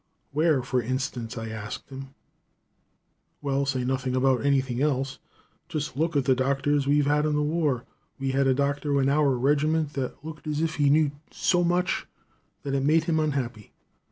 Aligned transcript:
"Where, 0.31 0.63
for 0.63 0.81
instance?" 0.81 1.37
I 1.37 1.49
asked 1.49 1.91
him. 1.91 2.15
"Well, 3.39 3.67
say 3.67 3.83
nothing 3.83 4.15
about 4.15 4.43
anything 4.43 4.81
else, 4.81 5.19
just 5.69 5.95
look 5.95 6.15
at 6.15 6.25
the 6.25 6.33
doctors 6.33 6.87
we 6.87 7.03
had 7.03 7.23
in 7.23 7.35
the 7.35 7.43
war. 7.43 7.85
We 8.17 8.31
had 8.31 8.47
a 8.47 8.55
doctor 8.55 8.99
in 8.99 9.09
our 9.09 9.37
regiment 9.37 9.93
that 9.93 10.25
looked 10.25 10.47
as 10.47 10.59
if 10.59 10.77
he 10.77 10.89
knew 10.89 11.11
so 11.29 11.63
much 11.63 12.07
that 12.63 12.73
it 12.73 12.81
made 12.83 13.03
him 13.03 13.19
unhappy. 13.19 13.73